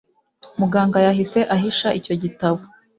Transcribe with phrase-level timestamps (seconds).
[0.59, 2.59] Muganga yahise ahisha icyo gitabo.